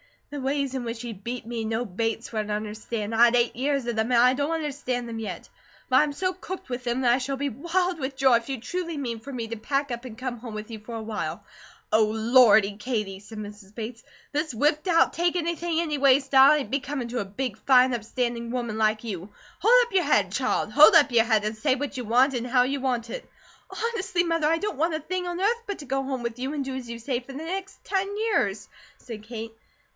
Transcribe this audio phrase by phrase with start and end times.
[0.31, 3.13] "The ways in which he 'beat' me no Bates would understand.
[3.13, 5.47] I had eight years of them, and I don't understand them yet;
[5.89, 8.49] but I am so cooked with them, that I shall be wild with joy if
[8.49, 11.43] you truly mean for me to pack up and come home with you for awhile."
[11.91, 13.75] "Oh, Lordy, Katie!" said Mrs.
[13.75, 14.03] Bates.
[14.31, 18.77] "This whipped out, take anything anyway style ain't becomin' to a big, fine, upstanding woman
[18.77, 19.29] like you.
[19.59, 20.71] Hold up your head, child!
[20.71, 23.29] Hold up your head, and say what you want, an' how you want it!"
[23.69, 26.53] "Honestly, Mother, I don't want a thing on earth but to go home with you
[26.53, 29.51] and do as you say for the next ten years," said Kate.